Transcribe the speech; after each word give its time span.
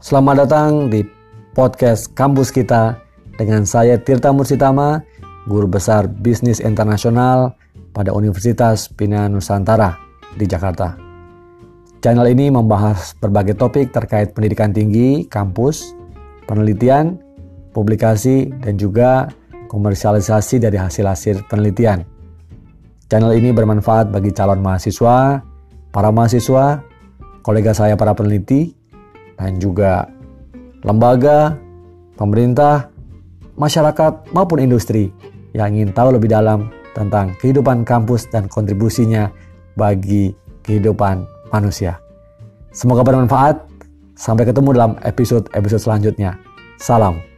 Selamat 0.00 0.48
datang 0.48 0.88
di 0.88 1.04
podcast 1.52 2.08
kampus 2.16 2.48
kita 2.48 2.96
dengan 3.36 3.68
saya 3.68 4.00
Tirta 4.00 4.32
Mursitama, 4.32 5.04
guru 5.44 5.68
besar 5.68 6.08
bisnis 6.08 6.56
internasional 6.64 7.52
pada 7.92 8.08
Universitas 8.16 8.88
Bina 8.88 9.28
Nusantara 9.28 10.00
di 10.40 10.48
Jakarta. 10.48 10.96
Channel 12.00 12.32
ini 12.32 12.48
membahas 12.48 13.12
berbagai 13.20 13.60
topik 13.60 13.92
terkait 13.92 14.32
pendidikan 14.32 14.72
tinggi, 14.72 15.28
kampus, 15.28 15.92
penelitian, 16.48 17.20
publikasi, 17.76 18.48
dan 18.64 18.80
juga 18.80 19.28
komersialisasi 19.68 20.64
dari 20.64 20.80
hasil-hasil 20.80 21.44
penelitian. 21.52 22.08
Channel 23.04 23.36
ini 23.36 23.52
bermanfaat 23.52 24.08
bagi 24.08 24.32
calon 24.32 24.64
mahasiswa, 24.64 25.44
para 25.92 26.08
mahasiswa, 26.08 26.80
kolega 27.44 27.76
saya 27.76 28.00
para 28.00 28.16
peneliti, 28.16 28.79
dan 29.40 29.56
juga 29.56 30.04
lembaga, 30.84 31.56
pemerintah, 32.20 32.92
masyarakat 33.56 34.28
maupun 34.36 34.60
industri 34.60 35.08
yang 35.56 35.72
ingin 35.72 35.96
tahu 35.96 36.12
lebih 36.12 36.28
dalam 36.28 36.68
tentang 36.92 37.32
kehidupan 37.40 37.88
kampus 37.88 38.28
dan 38.28 38.46
kontribusinya 38.52 39.32
bagi 39.80 40.36
kehidupan 40.68 41.24
manusia. 41.48 41.96
Semoga 42.70 43.00
bermanfaat. 43.00 43.66
Sampai 44.20 44.44
ketemu 44.44 44.76
dalam 44.76 44.92
episode-episode 45.00 45.80
selanjutnya. 45.80 46.36
Salam. 46.76 47.29